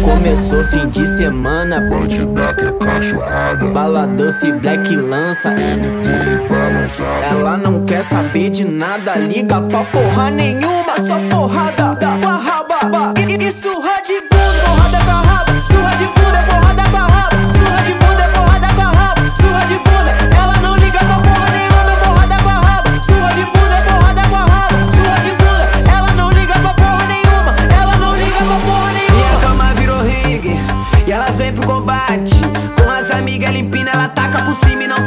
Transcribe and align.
Começou 0.00 0.64
fim 0.64 0.88
de 0.88 1.06
semana, 1.06 1.80
bandida 1.80 2.54
que 2.54 2.66
é 2.66 2.72
cachorrada. 2.72 3.66
Bala 3.66 4.06
doce, 4.06 4.50
black 4.52 4.96
lança, 4.96 5.50
MT 5.50 6.48
balançada. 6.48 7.26
Ela 7.26 7.56
não 7.56 7.84
quer 7.84 8.04
saber 8.04 8.50
de 8.50 8.64
nada, 8.64 9.16
liga 9.16 9.60
pra 9.60 9.84
porra 9.84 10.30
nenhuma, 10.30 10.96
só 11.00 11.18
porrada 11.30 11.94
da 11.94 12.10
barraba. 12.16 13.12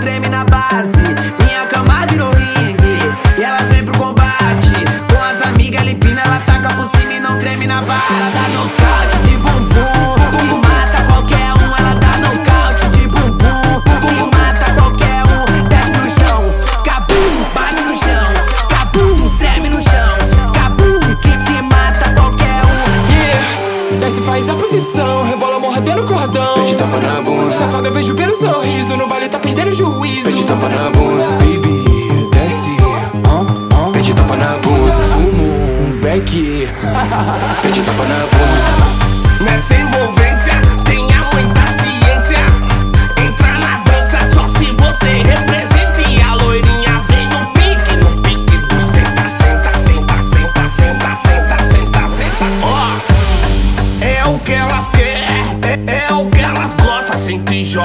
treme 0.05 0.29
na 0.29 0.43
base. 0.45 1.14
tampa 26.85 26.99
na 26.99 27.21
bunda. 27.21 27.51
Safado, 27.51 27.87
eu 27.87 27.93
vejo 27.93 28.13
pelo 28.15 28.35
sorriso 28.35 28.95
No 28.95 29.07
baile 29.07 29.29
tá 29.29 29.39
perdendo 29.39 29.73
juízo. 29.73 30.25
Pede 30.25 30.43
tampa 30.43 30.69
na 30.69 30.89
bunda. 30.91 31.25
Baby, 31.39 31.85
desce. 32.31 32.69
Uh, 32.81 33.87
uh. 33.87 33.91
Pede 33.91 34.13
tampa 34.13 34.35
na 34.35 34.57
bunda. 34.57 34.93
Fumo 34.93 35.43
um 35.43 35.99
beck. 36.01 36.29
Pede 37.61 37.81
tampa 37.81 38.03
na 38.03 38.19
bunda. 38.31 39.51
Nessa 39.51 39.73
é 39.73 39.81
envolver. 39.81 40.24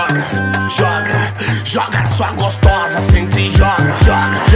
joga, 0.00 0.24
joga, 0.68 1.34
joga 1.64 2.06
sua 2.06 2.32
gostosa, 2.32 3.02
sente 3.10 3.50
joga, 3.50 3.96
joga. 4.04 4.49